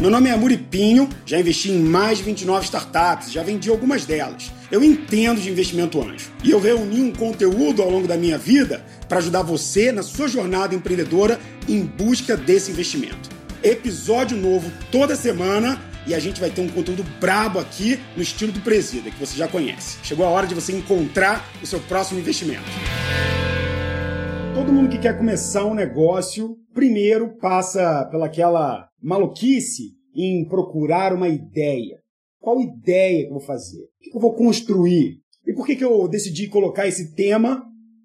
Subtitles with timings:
[0.00, 4.52] Meu nome é Muripinho, já investi em mais de 29 startups, já vendi algumas delas.
[4.70, 8.84] Eu entendo de investimento anjo e eu reuni um conteúdo ao longo da minha vida
[9.08, 11.38] para ajudar você na sua jornada empreendedora
[11.68, 13.30] em busca desse investimento.
[13.62, 18.52] Episódio novo toda semana e a gente vai ter um conteúdo brabo aqui no estilo
[18.52, 19.98] do Presida, que você já conhece.
[20.02, 22.64] Chegou a hora de você encontrar o seu próximo investimento.
[24.54, 31.98] Todo mundo que quer começar um negócio, primeiro passa pelaquela maluquice em procurar uma ideia.
[32.40, 33.82] Qual ideia que eu vou fazer?
[33.82, 35.18] O que eu vou construir?
[35.46, 37.62] E por que, que eu decidi colocar esse tema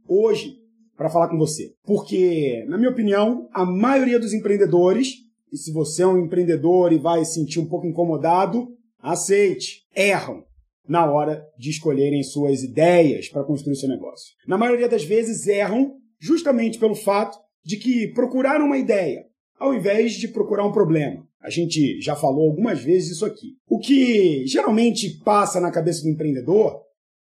[0.08, 0.56] hoje
[0.98, 1.72] para falar com você?
[1.84, 5.14] Porque, na minha opinião, a maioria dos empreendedores,
[5.52, 8.68] e se você é um empreendedor e vai se sentir um pouco incomodado,
[9.00, 10.44] aceite, erram
[10.88, 14.34] na hora de escolherem suas ideias para construir seu negócio.
[14.48, 19.29] Na maioria das vezes erram justamente pelo fato de que procuraram uma ideia
[19.60, 21.28] ao invés de procurar um problema.
[21.42, 23.56] A gente já falou algumas vezes isso aqui.
[23.68, 26.82] O que geralmente passa na cabeça do empreendedor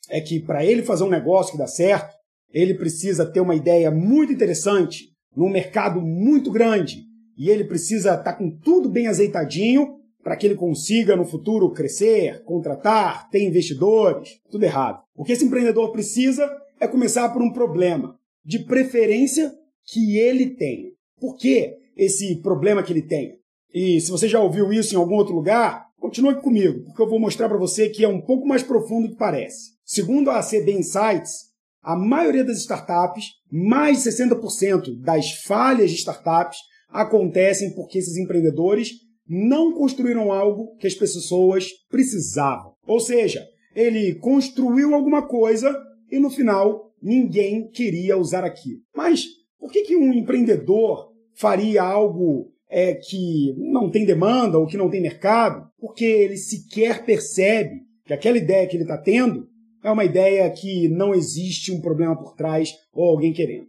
[0.09, 2.15] é que para ele fazer um negócio que dá certo,
[2.51, 7.03] ele precisa ter uma ideia muito interessante, num mercado muito grande,
[7.37, 11.71] e ele precisa estar tá com tudo bem azeitadinho para que ele consiga no futuro
[11.71, 14.39] crescer, contratar, ter investidores.
[14.49, 15.01] Tudo errado.
[15.15, 19.53] O que esse empreendedor precisa é começar por um problema, de preferência
[19.85, 20.89] que ele tenha.
[21.19, 23.33] Por que esse problema que ele tenha?
[23.73, 27.19] E se você já ouviu isso em algum outro lugar, continue comigo, porque eu vou
[27.19, 29.71] mostrar para você que é um pouco mais profundo do que parece.
[29.83, 31.47] Segundo a ACB Insights,
[31.81, 36.57] a maioria das startups, mais de 60% das falhas de startups,
[36.89, 38.91] acontecem porque esses empreendedores
[39.27, 42.73] não construíram algo que as pessoas precisavam.
[42.85, 43.45] Ou seja,
[43.75, 45.75] ele construiu alguma coisa
[46.09, 48.79] e no final ninguém queria usar aquilo.
[48.95, 49.25] Mas
[49.59, 54.89] por que, que um empreendedor faria algo é, que não tem demanda ou que não
[54.89, 55.69] tem mercado?
[55.79, 59.47] Porque ele sequer percebe que aquela ideia que ele está tendo
[59.83, 63.67] é uma ideia que não existe um problema por trás ou alguém querendo.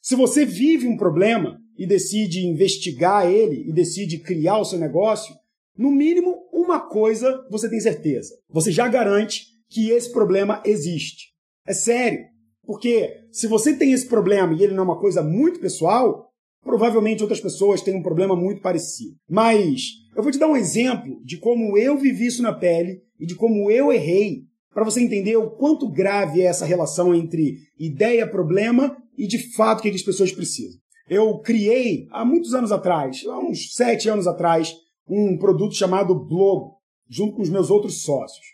[0.00, 5.34] Se você vive um problema e decide investigar ele e decide criar o seu negócio,
[5.76, 11.32] no mínimo uma coisa você tem certeza: você já garante que esse problema existe.
[11.66, 12.20] É sério.
[12.64, 16.30] Porque se você tem esse problema e ele não é uma coisa muito pessoal,
[16.64, 19.16] provavelmente outras pessoas têm um problema muito parecido.
[19.28, 19.82] Mas
[20.16, 23.34] eu vou te dar um exemplo de como eu vivi isso na pele e de
[23.34, 24.42] como eu errei,
[24.72, 29.82] para você entender o quanto grave é essa relação entre ideia-problema e de fato o
[29.82, 30.80] que as pessoas precisam.
[31.08, 34.74] Eu criei, há muitos anos atrás, há uns sete anos atrás,
[35.06, 36.70] um produto chamado Blog,
[37.08, 38.44] junto com os meus outros sócios.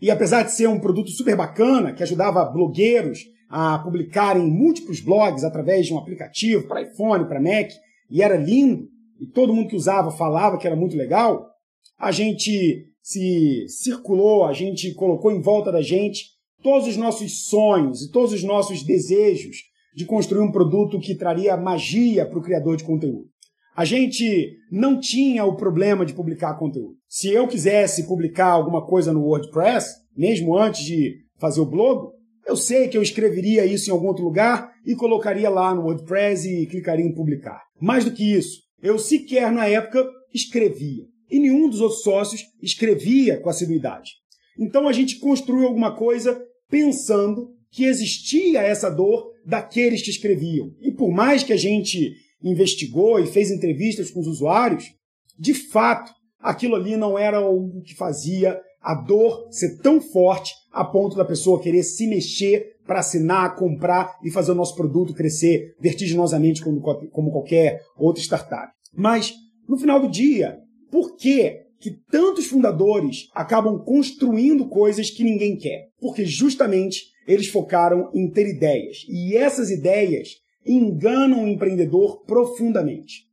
[0.00, 3.18] E apesar de ser um produto super bacana, que ajudava blogueiros
[3.50, 7.72] a publicarem múltiplos blogs através de um aplicativo para iPhone, para Mac,
[8.08, 8.88] e era lindo,
[9.20, 11.46] e todo mundo que usava falava que era muito legal,
[11.98, 16.26] a gente se circulou, a gente colocou em volta da gente
[16.62, 19.56] todos os nossos sonhos e todos os nossos desejos
[19.94, 23.28] de construir um produto que traria magia para o criador de conteúdo.
[23.74, 26.96] A gente não tinha o problema de publicar conteúdo.
[27.08, 32.12] Se eu quisesse publicar alguma coisa no WordPress, mesmo antes de fazer o blog,
[32.50, 36.48] eu sei que eu escreveria isso em algum outro lugar e colocaria lá no WordPress
[36.48, 37.62] e clicaria em publicar.
[37.80, 41.04] Mais do que isso, eu sequer na época escrevia.
[41.30, 44.10] E nenhum dos outros sócios escrevia com assiduidade.
[44.58, 50.74] Então a gente construiu alguma coisa pensando que existia essa dor daqueles que escreviam.
[50.80, 54.86] E por mais que a gente investigou e fez entrevistas com os usuários,
[55.38, 60.84] de fato, aquilo ali não era algo que fazia a dor ser tão forte a
[60.84, 65.76] ponto da pessoa querer se mexer para assinar, comprar e fazer o nosso produto crescer
[65.78, 68.72] vertiginosamente como, como qualquer outra startup.
[68.92, 69.32] Mas,
[69.68, 70.58] no final do dia,
[70.90, 75.88] por que, que tantos fundadores acabam construindo coisas que ninguém quer?
[76.00, 79.04] Porque justamente eles focaram em ter ideias.
[79.08, 80.30] E essas ideias
[80.66, 83.29] enganam o empreendedor profundamente.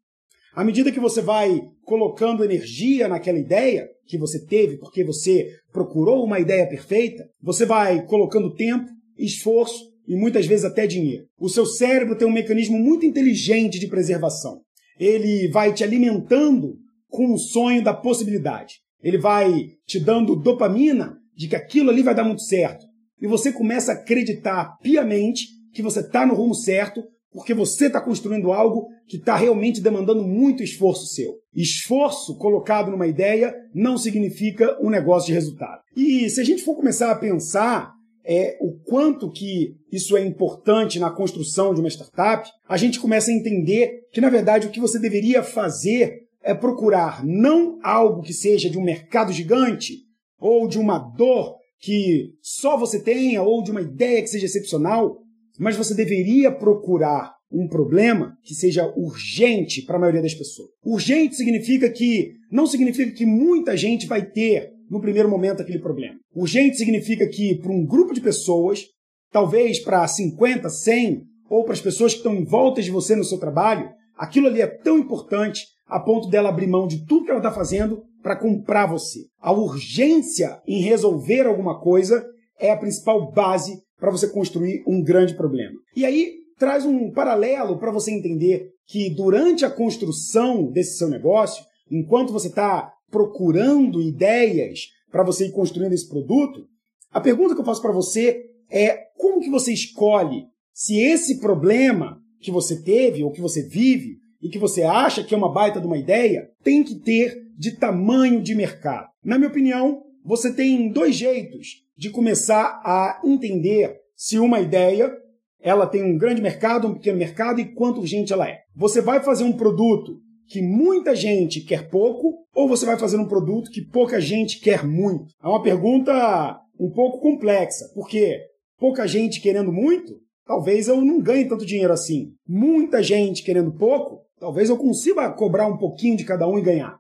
[0.58, 6.26] À medida que você vai colocando energia naquela ideia que você teve, porque você procurou
[6.26, 8.88] uma ideia perfeita, você vai colocando tempo,
[9.20, 11.26] esforço e muitas vezes até dinheiro.
[11.40, 14.62] O seu cérebro tem um mecanismo muito inteligente de preservação.
[15.00, 16.74] Ele vai te alimentando
[17.08, 18.78] com o sonho da possibilidade.
[19.04, 22.84] Ele vai te dando dopamina de que aquilo ali vai dar muito certo.
[23.22, 28.02] E você começa a acreditar piamente que você está no rumo certo, porque você está
[28.02, 31.36] construindo algo que está realmente demandando muito esforço seu.
[31.54, 35.82] Esforço colocado numa ideia não significa um negócio de resultado.
[35.96, 37.92] E se a gente for começar a pensar
[38.26, 43.32] é, o quanto que isso é importante na construção de uma startup, a gente começa
[43.32, 48.34] a entender que, na verdade, o que você deveria fazer é procurar não algo que
[48.34, 50.00] seja de um mercado gigante
[50.40, 55.18] ou de uma dor que só você tenha ou de uma ideia que seja excepcional,
[55.58, 60.70] mas você deveria procurar um problema que seja urgente para a maioria das pessoas.
[60.84, 66.16] Urgente significa que não significa que muita gente vai ter no primeiro momento aquele problema.
[66.36, 68.86] Urgente significa que para um grupo de pessoas,
[69.32, 73.24] talvez para 50, 100 ou para as pessoas que estão em volta de você no
[73.24, 77.32] seu trabalho, aquilo ali é tão importante a ponto dela abrir mão de tudo que
[77.32, 79.22] ela está fazendo para comprar você.
[79.40, 82.26] A urgência em resolver alguma coisa
[82.60, 85.76] é a principal base para você construir um grande problema.
[85.96, 91.64] E aí traz um paralelo para você entender que durante a construção desse seu negócio,
[91.90, 96.66] enquanto você está procurando ideias para você ir construindo esse produto,
[97.12, 102.20] a pergunta que eu faço para você é como que você escolhe se esse problema
[102.40, 105.80] que você teve ou que você vive e que você acha que é uma baita
[105.80, 109.08] de uma ideia tem que ter de tamanho de mercado.
[109.24, 115.12] Na minha opinião, você tem dois jeitos de começar a entender se uma ideia
[115.60, 118.60] ela tem um grande mercado, um pequeno mercado e quanto urgente ela é.
[118.76, 123.28] Você vai fazer um produto que muita gente quer pouco ou você vai fazer um
[123.28, 125.26] produto que pouca gente quer muito?
[125.44, 128.40] É uma pergunta um pouco complexa, porque
[128.78, 130.16] pouca gente querendo muito,
[130.46, 132.32] talvez eu não ganhe tanto dinheiro assim.
[132.48, 136.98] Muita gente querendo pouco, talvez eu consiga cobrar um pouquinho de cada um e ganhar.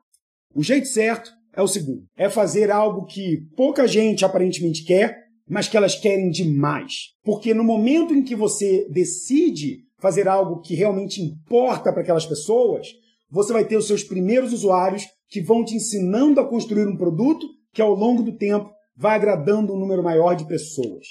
[0.53, 5.18] O jeito certo é o segundo: é fazer algo que pouca gente aparentemente quer,
[5.50, 6.94] mas que elas querem demais.
[7.24, 12.88] Porque no momento em que você decide fazer algo que realmente importa para aquelas pessoas,
[13.30, 17.45] você vai ter os seus primeiros usuários que vão te ensinando a construir um produto
[17.74, 21.07] que ao longo do tempo vai agradando um número maior de pessoas.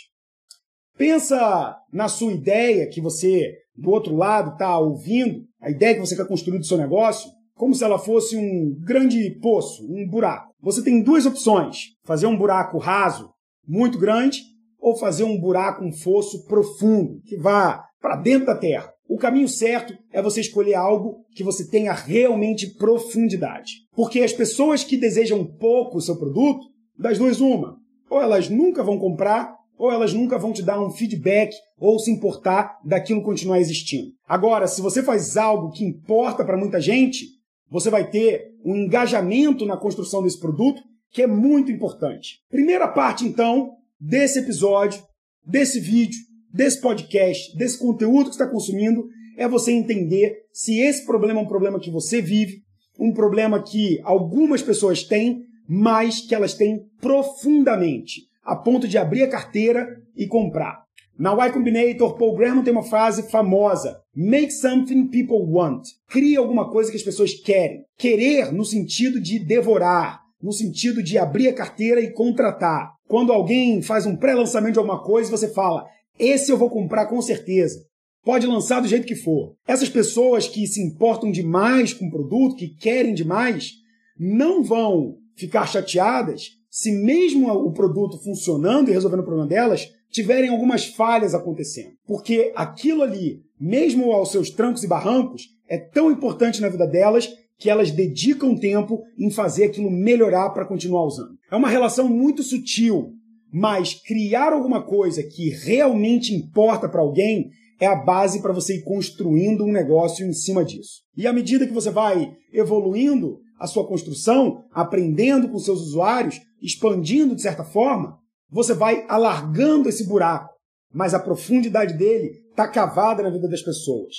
[0.97, 6.17] Pensa na sua ideia que você, do outro lado, está ouvindo, a ideia que você
[6.17, 10.53] quer construir do seu negócio, como se ela fosse um grande poço, um buraco.
[10.61, 13.31] Você tem duas opções: fazer um buraco raso,
[13.67, 14.43] muito grande,
[14.79, 18.93] ou fazer um buraco, um fosso profundo, que vá para dentro da terra.
[19.09, 23.73] O caminho certo é você escolher algo que você tenha realmente profundidade.
[23.95, 26.61] Porque as pessoas que desejam pouco o seu produto,
[26.99, 27.77] das duas uma,
[28.11, 32.11] ou elas nunca vão comprar, ou elas nunca vão te dar um feedback ou se
[32.11, 34.09] importar daquilo continuar existindo.
[34.27, 37.27] Agora, se você faz algo que importa para muita gente,
[37.71, 42.41] você vai ter um engajamento na construção desse produto que é muito importante.
[42.51, 45.03] Primeira parte, então, desse episódio,
[45.45, 46.19] desse vídeo,
[46.53, 51.49] desse podcast, desse conteúdo que está consumindo, é você entender se esse problema é um
[51.49, 52.63] problema que você vive,
[52.99, 59.23] um problema que algumas pessoas têm, mas que elas têm profundamente, a ponto de abrir
[59.23, 59.87] a carteira
[60.17, 60.86] e comprar.
[61.19, 65.83] Na Y Combinator, Paul Graham tem uma frase famosa: Make something people want.
[66.09, 67.85] Crie alguma coisa que as pessoas querem.
[67.97, 72.93] Querer no sentido de devorar, no sentido de abrir a carteira e contratar.
[73.09, 75.87] Quando alguém faz um pré-lançamento de alguma coisa, você fala:
[76.19, 77.81] Esse eu vou comprar com certeza.
[78.23, 79.55] Pode lançar do jeito que for.
[79.67, 83.71] Essas pessoas que se importam demais com o produto, que querem demais,
[84.19, 90.51] não vão ficar chateadas se mesmo o produto funcionando e resolvendo o problema delas, tiverem
[90.51, 91.93] algumas falhas acontecendo.
[92.07, 97.29] Porque aquilo ali, mesmo aos seus trancos e barrancos, é tão importante na vida delas
[97.59, 101.37] que elas dedicam tempo em fazer aquilo melhorar para continuar usando.
[101.51, 103.13] É uma relação muito sutil,
[103.53, 108.83] mas criar alguma coisa que realmente importa para alguém é a base para você ir
[108.83, 111.03] construindo um negócio em cima disso.
[111.17, 117.35] E à medida que você vai evoluindo a sua construção, aprendendo com seus usuários, expandindo
[117.35, 118.19] de certa forma,
[118.57, 120.55] você vai alargando esse buraco,
[120.91, 124.15] mas a profundidade dele está cavada na vida das pessoas.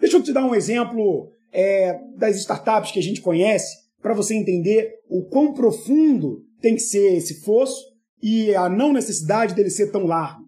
[0.00, 4.34] Deixa eu te dar um exemplo é, das startups que a gente conhece para você
[4.34, 7.80] entender o quão profundo tem que ser esse fosso
[8.20, 10.42] e a não necessidade dele ser tão largo.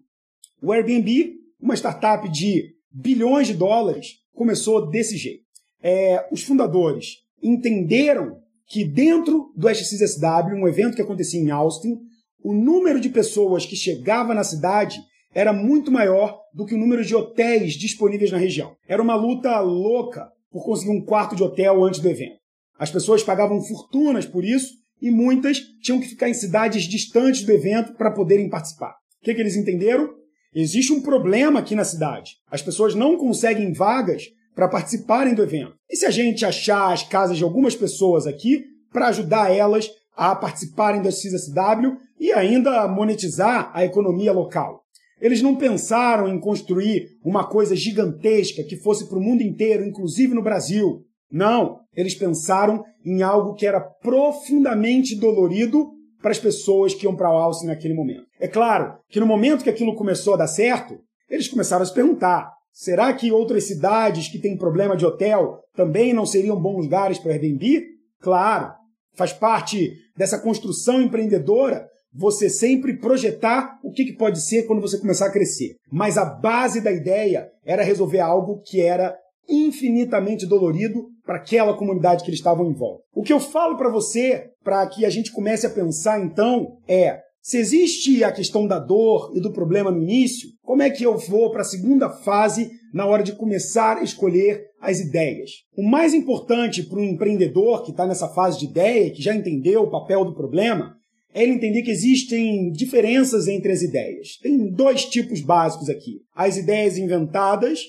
[0.61, 5.45] O Airbnb, uma startup de bilhões de dólares, começou desse jeito.
[5.81, 11.97] É, os fundadores entenderam que dentro do SXSW, um evento que acontecia em Austin,
[12.45, 14.99] o número de pessoas que chegava na cidade
[15.33, 18.75] era muito maior do que o número de hotéis disponíveis na região.
[18.87, 22.37] Era uma luta louca por conseguir um quarto de hotel antes do evento.
[22.77, 27.51] As pessoas pagavam fortunas por isso e muitas tinham que ficar em cidades distantes do
[27.51, 28.91] evento para poderem participar.
[28.91, 30.13] O que, que eles entenderam?
[30.53, 32.33] Existe um problema aqui na cidade.
[32.51, 34.23] As pessoas não conseguem vagas
[34.53, 35.73] para participarem do evento.
[35.89, 40.35] E se a gente achar as casas de algumas pessoas aqui para ajudar elas a
[40.35, 44.81] participarem do XSW e ainda monetizar a economia local.
[45.19, 50.33] Eles não pensaram em construir uma coisa gigantesca que fosse para o mundo inteiro, inclusive
[50.33, 51.03] no Brasil.
[51.31, 55.91] Não, eles pensaram em algo que era profundamente dolorido
[56.21, 58.25] para as pessoas que iam para o Alce naquele momento.
[58.39, 60.97] É claro que no momento que aquilo começou a dar certo,
[61.29, 66.13] eles começaram a se perguntar: será que outras cidades que têm problema de hotel também
[66.13, 67.83] não seriam bons lugares para Airbnb?
[68.19, 68.73] Claro,
[69.15, 74.97] faz parte dessa construção empreendedora você sempre projetar o que, que pode ser quando você
[74.97, 75.75] começar a crescer.
[75.91, 79.15] Mas a base da ideia era resolver algo que era
[79.49, 83.03] infinitamente dolorido para aquela comunidade que eles estavam em volta.
[83.13, 87.19] O que eu falo para você, para que a gente comece a pensar então, é
[87.41, 91.15] se existe a questão da dor e do problema no início, como é que eu
[91.15, 95.51] vou para a segunda fase na hora de começar a escolher as ideias?
[95.75, 99.83] O mais importante para um empreendedor que está nessa fase de ideia, que já entendeu
[99.83, 100.95] o papel do problema,
[101.33, 104.37] é ele entender que existem diferenças entre as ideias.
[104.41, 107.81] Tem dois tipos básicos aqui: as ideias inventadas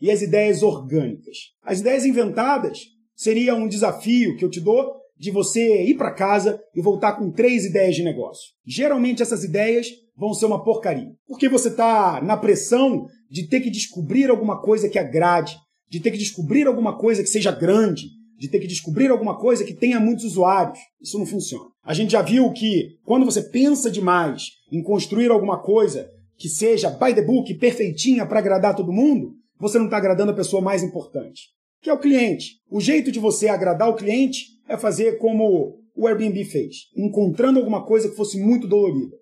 [0.00, 1.36] e as ideias orgânicas.
[1.62, 2.80] As ideias inventadas
[3.14, 7.30] seria um desafio que eu te dou de você ir para casa e voltar com
[7.30, 8.52] três ideias de negócio.
[8.66, 13.70] Geralmente essas ideias vão ser uma porcaria, porque você está na pressão de ter que
[13.70, 15.56] descobrir alguma coisa que agrade,
[15.88, 19.64] de ter que descobrir alguma coisa que seja grande, de ter que descobrir alguma coisa
[19.64, 20.78] que tenha muitos usuários.
[21.00, 21.66] Isso não funciona.
[21.82, 26.90] A gente já viu que quando você pensa demais em construir alguma coisa que seja
[26.90, 30.82] by the book, perfeitinha para agradar todo mundo, você não está agradando a pessoa mais
[30.82, 31.48] importante,
[31.80, 32.58] que é o cliente.
[32.68, 37.84] O jeito de você agradar o cliente é fazer como o Airbnb fez, encontrando alguma
[37.86, 39.16] coisa que fosse muito dolorida.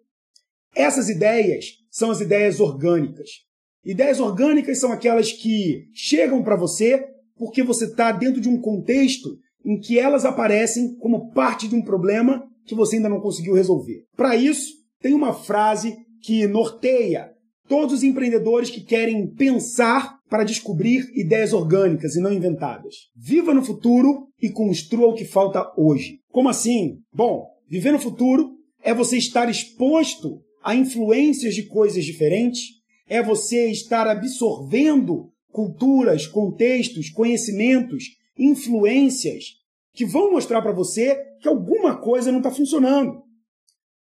[0.74, 3.28] Essas ideias são as ideias orgânicas.
[3.84, 7.04] Ideias orgânicas são aquelas que chegam para você
[7.36, 11.82] porque você está dentro de um contexto em que elas aparecem como parte de um
[11.82, 14.04] problema que você ainda não conseguiu resolver.
[14.16, 17.32] Para isso, tem uma frase que norteia
[17.68, 22.94] todos os empreendedores que querem pensar para descobrir ideias orgânicas e não inventadas.
[23.16, 26.18] Viva no futuro e construa o que falta hoje.
[26.30, 26.98] Como assim?
[27.12, 28.50] Bom, viver no futuro
[28.82, 32.60] é você estar exposto a influências de coisas diferentes,
[33.12, 38.04] é você estar absorvendo culturas, contextos, conhecimentos,
[38.38, 39.44] influências
[39.92, 43.22] que vão mostrar para você que alguma coisa não está funcionando.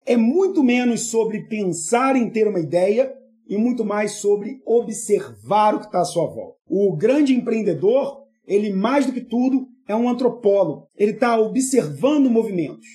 [0.06, 3.12] É muito menos sobre pensar em ter uma ideia
[3.48, 6.60] e muito mais sobre observar o que está à sua volta.
[6.68, 10.86] O grande empreendedor, ele mais do que tudo é um antropólogo.
[10.96, 12.86] Ele está observando movimentos.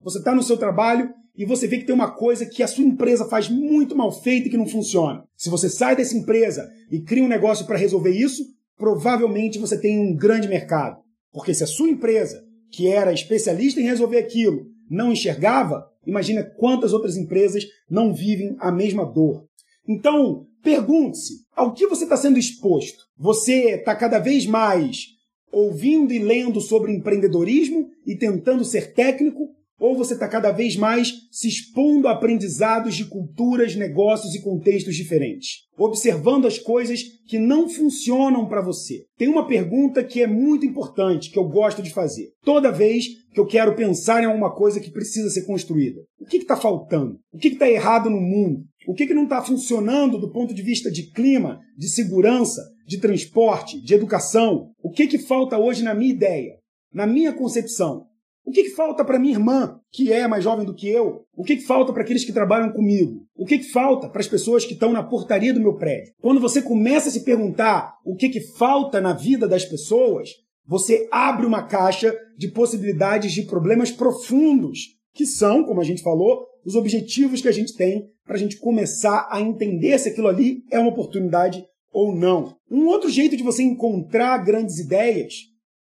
[0.00, 2.84] Você está no seu trabalho e você vê que tem uma coisa que a sua
[2.84, 5.24] empresa faz muito mal feita e que não funciona.
[5.36, 8.42] Se você sai dessa empresa e cria um negócio para resolver isso,
[8.76, 10.96] provavelmente você tem um grande mercado.
[11.32, 16.92] Porque se a sua empresa, que era especialista em resolver aquilo, não enxergava, imagina quantas
[16.92, 19.44] outras empresas não vivem a mesma dor.
[19.86, 23.04] Então, pergunte-se: ao que você está sendo exposto?
[23.18, 25.16] Você está cada vez mais
[25.52, 29.55] ouvindo e lendo sobre empreendedorismo e tentando ser técnico?
[29.78, 34.96] Ou você está cada vez mais se expondo a aprendizados de culturas, negócios e contextos
[34.96, 39.04] diferentes, observando as coisas que não funcionam para você?
[39.18, 42.30] Tem uma pergunta que é muito importante, que eu gosto de fazer.
[42.42, 46.38] Toda vez que eu quero pensar em alguma coisa que precisa ser construída, o que
[46.38, 47.18] está faltando?
[47.30, 48.64] O que está errado no mundo?
[48.86, 52.98] O que, que não está funcionando do ponto de vista de clima, de segurança, de
[52.98, 54.70] transporte, de educação?
[54.82, 56.54] O que, que falta hoje na minha ideia,
[56.94, 58.06] na minha concepção?
[58.46, 61.24] O que, que falta para minha irmã, que é mais jovem do que eu?
[61.36, 63.26] O que, que falta para aqueles que trabalham comigo?
[63.34, 66.12] O que, que falta para as pessoas que estão na portaria do meu prédio?
[66.22, 70.30] Quando você começa a se perguntar o que, que falta na vida das pessoas,
[70.64, 74.78] você abre uma caixa de possibilidades de problemas profundos,
[75.12, 78.58] que são, como a gente falou, os objetivos que a gente tem para a gente
[78.58, 82.54] começar a entender se aquilo ali é uma oportunidade ou não.
[82.70, 85.34] Um outro jeito de você encontrar grandes ideias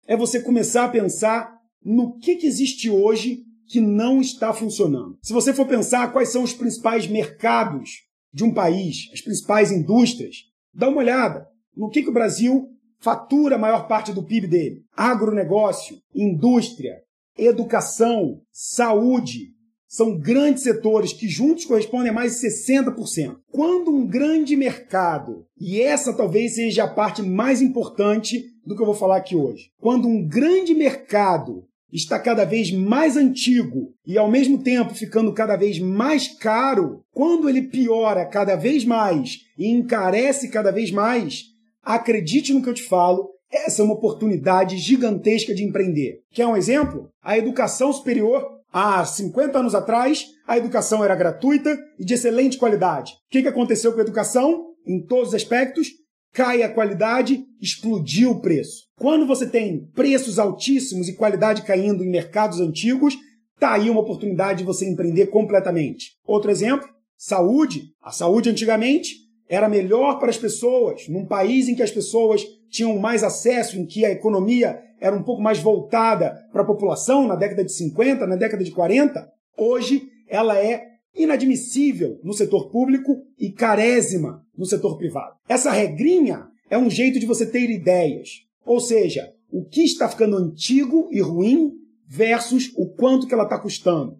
[0.07, 5.19] é você começar a pensar no que, que existe hoje que não está funcionando.
[5.23, 10.37] Se você for pensar quais são os principais mercados de um país, as principais indústrias,
[10.73, 12.69] dá uma olhada no que, que o Brasil
[13.01, 14.83] fatura a maior parte do PIB dele.
[14.97, 16.95] Agronegócio, indústria,
[17.37, 19.53] educação, saúde,
[19.87, 23.37] são grandes setores que juntos correspondem a mais de 60%.
[23.53, 28.87] Quando um grande mercado, e essa talvez seja a parte mais importante do que eu
[28.87, 31.65] vou falar aqui hoje, quando um grande mercado
[31.95, 37.49] está cada vez mais antigo e ao mesmo tempo ficando cada vez mais caro, quando
[37.49, 41.45] ele piora cada vez mais e encarece cada vez mais,
[41.83, 46.19] acredite no que eu te falo, essa é uma oportunidade gigantesca de empreender.
[46.33, 47.09] Quer um exemplo?
[47.23, 53.13] A educação superior Há 50 anos atrás, a educação era gratuita e de excelente qualidade.
[53.13, 54.65] O que aconteceu com a educação?
[54.85, 55.91] Em todos os aspectos,
[56.35, 58.89] cai a qualidade, explodiu o preço.
[58.99, 63.17] Quando você tem preços altíssimos e qualidade caindo em mercados antigos,
[63.59, 66.17] tá aí uma oportunidade de você empreender completamente.
[66.27, 67.93] Outro exemplo, saúde.
[68.03, 69.15] A saúde antigamente
[69.49, 73.87] era melhor para as pessoas, num país em que as pessoas tinham mais acesso, em
[73.87, 78.27] que a economia era um pouco mais voltada para a população, na década de 50,
[78.27, 79.25] na década de 40,
[79.57, 85.37] hoje ela é inadmissível no setor público e carésima no setor privado.
[85.49, 90.37] Essa regrinha é um jeito de você ter ideias, ou seja, o que está ficando
[90.37, 91.73] antigo e ruim
[92.07, 94.17] versus o quanto que ela está custando.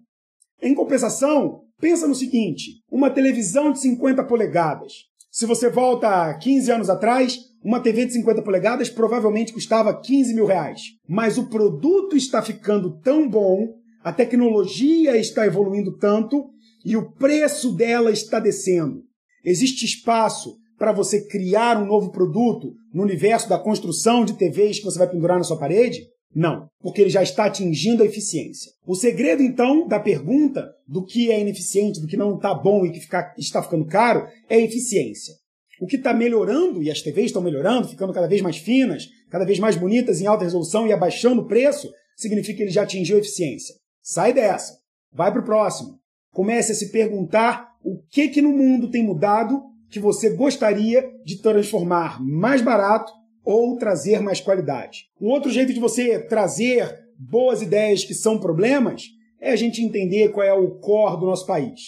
[0.61, 4.93] Em compensação, pensa no seguinte: uma televisão de 50 polegadas.
[5.29, 10.45] Se você volta 15 anos atrás, uma TV de 50 polegadas provavelmente custava 15 mil
[10.45, 10.81] reais.
[11.07, 16.49] Mas o produto está ficando tão bom, a tecnologia está evoluindo tanto
[16.85, 19.01] e o preço dela está descendo.
[19.43, 24.85] Existe espaço para você criar um novo produto no universo da construção de TVs que
[24.85, 26.05] você vai pendurar na sua parede?
[26.33, 28.71] Não, porque ele já está atingindo a eficiência.
[28.85, 32.91] O segredo, então, da pergunta do que é ineficiente, do que não está bom e
[32.91, 35.33] que fica, está ficando caro, é a eficiência.
[35.81, 39.45] O que está melhorando, e as TVs estão melhorando, ficando cada vez mais finas, cada
[39.45, 43.15] vez mais bonitas em alta resolução e abaixando o preço, significa que ele já atingiu
[43.15, 43.73] a eficiência.
[44.01, 44.77] Sai dessa.
[45.13, 45.99] Vai para o próximo.
[46.35, 51.41] Comece a se perguntar o que, que no mundo tem mudado que você gostaria de
[51.41, 55.05] transformar mais barato ou trazer mais qualidade.
[55.21, 59.05] Um outro jeito de você trazer boas ideias que são problemas
[59.39, 61.79] é a gente entender qual é o core do nosso país.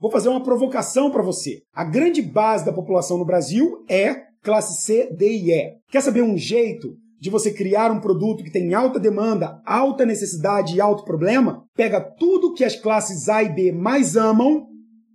[0.00, 1.60] Vou fazer uma provocação para você.
[1.70, 5.74] A grande base da população no Brasil é classe C, D e E.
[5.90, 10.76] Quer saber um jeito de você criar um produto que tem alta demanda, alta necessidade
[10.76, 11.64] e alto problema?
[11.74, 14.66] Pega tudo que as classes A e B mais amam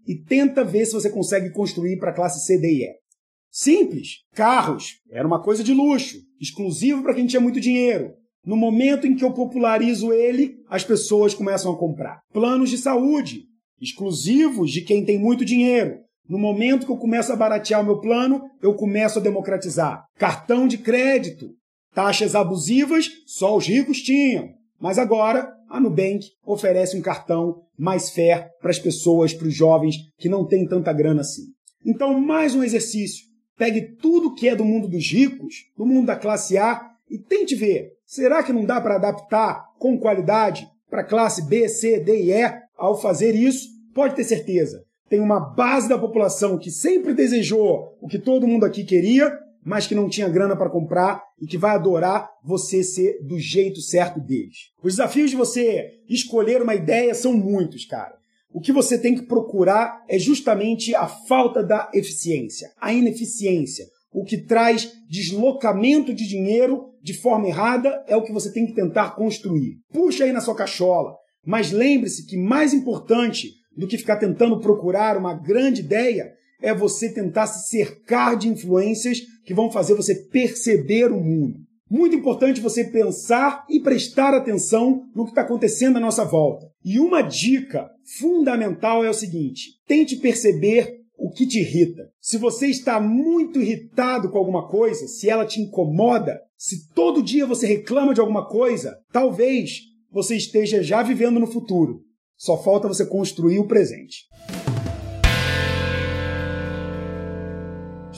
[0.07, 3.03] e tenta ver se você consegue construir para a classe C, D e E.
[3.49, 4.23] Simples.
[4.33, 4.99] Carros.
[5.11, 8.11] Era uma coisa de luxo, exclusivo para quem tinha muito dinheiro.
[8.45, 12.19] No momento em que eu popularizo ele, as pessoas começam a comprar.
[12.33, 13.43] Planos de saúde,
[13.79, 15.99] exclusivos de quem tem muito dinheiro.
[16.27, 20.03] No momento que eu começo a baratear o meu plano, eu começo a democratizar.
[20.17, 21.51] Cartão de crédito,
[21.93, 24.49] taxas abusivas, só os ricos tinham.
[24.79, 29.95] Mas agora a Nubank oferece um cartão mais fair para as pessoas, para os jovens
[30.17, 31.43] que não têm tanta grana assim.
[31.85, 33.25] Então, mais um exercício.
[33.57, 37.55] Pegue tudo que é do mundo dos ricos, do mundo da classe A, e tente
[37.55, 42.23] ver, será que não dá para adaptar com qualidade para a classe B, C, D
[42.23, 42.63] e E?
[42.75, 48.07] Ao fazer isso, pode ter certeza, tem uma base da população que sempre desejou o
[48.07, 49.31] que todo mundo aqui queria,
[49.65, 53.81] mas que não tinha grana para comprar e que vai adorar você ser do jeito
[53.81, 54.71] certo deles.
[54.83, 58.13] Os desafios de você escolher uma ideia são muitos, cara.
[58.51, 63.85] O que você tem que procurar é justamente a falta da eficiência, a ineficiência.
[64.13, 68.75] O que traz deslocamento de dinheiro de forma errada é o que você tem que
[68.75, 69.77] tentar construir.
[69.91, 75.17] Puxa aí na sua cachola, mas lembre-se que mais importante do que ficar tentando procurar
[75.17, 76.31] uma grande ideia
[76.63, 81.59] é você tentar se cercar de influências que vão fazer você perceber o mundo.
[81.91, 86.65] Muito importante você pensar e prestar atenção no que está acontecendo à nossa volta.
[86.83, 92.09] E uma dica fundamental é o seguinte: tente perceber o que te irrita.
[92.19, 97.45] Se você está muito irritado com alguma coisa, se ela te incomoda, se todo dia
[97.45, 102.01] você reclama de alguma coisa, talvez você esteja já vivendo no futuro.
[102.37, 104.23] Só falta você construir o presente.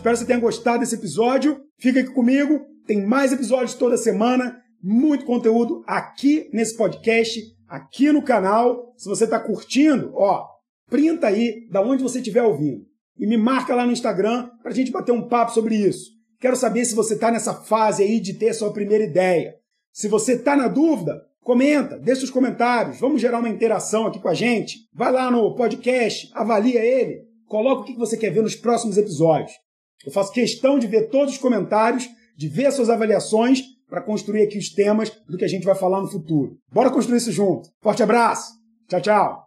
[0.06, 1.60] Espero que você tenha gostado desse episódio.
[1.80, 8.22] Fica aqui comigo tem mais episódios toda semana, muito conteúdo aqui nesse podcast, aqui no
[8.22, 8.94] canal.
[8.96, 10.46] Se você está curtindo, ó,
[10.88, 12.86] printa aí da onde você estiver ouvindo
[13.18, 16.12] e me marca lá no Instagram para a gente bater um papo sobre isso.
[16.40, 19.56] Quero saber se você está nessa fase aí de ter sua primeira ideia.
[19.92, 24.30] Se você está na dúvida, comenta, deixa os comentários, vamos gerar uma interação aqui com
[24.30, 24.88] a gente.
[24.94, 29.65] Vai lá no podcast, avalia ele, coloca o que você quer ver nos próximos episódios.
[30.06, 34.58] Eu faço questão de ver todos os comentários de ver suas avaliações para construir aqui
[34.58, 36.58] os temas do que a gente vai falar no futuro.
[36.72, 37.70] Bora construir isso junto.
[37.82, 38.54] Forte abraço.
[38.90, 39.46] Tchau, tchau.